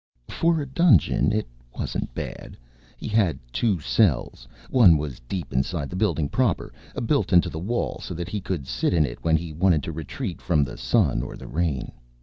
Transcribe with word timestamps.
For 0.29 0.59
a 0.59 0.65
dungeon, 0.65 1.31
it 1.31 1.45
wasn't 1.77 2.15
bad. 2.15 2.57
He 2.97 3.07
had 3.07 3.37
two 3.53 3.79
cells. 3.79 4.47
One 4.71 4.97
was 4.97 5.19
deep 5.29 5.53
inside 5.53 5.91
the 5.91 5.95
building 5.95 6.27
proper, 6.27 6.73
built 7.05 7.31
into 7.31 7.51
the 7.51 7.59
wall 7.59 7.99
so 8.01 8.15
that 8.15 8.29
he 8.29 8.41
could 8.41 8.65
sit 8.65 8.95
in 8.95 9.05
it 9.05 9.23
when 9.23 9.37
he 9.37 9.53
wanted 9.53 9.83
to 9.83 9.91
retreat 9.91 10.41
from 10.41 10.63
the 10.63 10.75
sun 10.75 11.21
or 11.21 11.37
the 11.37 11.45
rain. 11.45 11.91